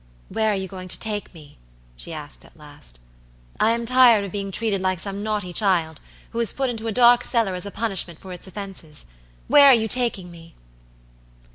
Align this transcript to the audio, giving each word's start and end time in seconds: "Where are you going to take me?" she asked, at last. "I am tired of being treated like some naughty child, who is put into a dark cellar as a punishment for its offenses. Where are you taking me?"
"Where 0.29 0.49
are 0.49 0.55
you 0.55 0.67
going 0.67 0.87
to 0.87 0.97
take 0.99 1.31
me?" 1.31 1.59
she 1.95 2.11
asked, 2.11 2.43
at 2.43 2.57
last. 2.57 2.97
"I 3.59 3.69
am 3.73 3.85
tired 3.85 4.25
of 4.25 4.31
being 4.31 4.49
treated 4.49 4.81
like 4.81 4.97
some 4.97 5.21
naughty 5.21 5.53
child, 5.53 6.01
who 6.31 6.39
is 6.39 6.53
put 6.53 6.71
into 6.71 6.87
a 6.87 6.91
dark 6.91 7.23
cellar 7.23 7.53
as 7.53 7.67
a 7.67 7.69
punishment 7.71 8.17
for 8.17 8.33
its 8.33 8.47
offenses. 8.47 9.05
Where 9.47 9.67
are 9.67 9.75
you 9.75 9.87
taking 9.87 10.31
me?" 10.31 10.55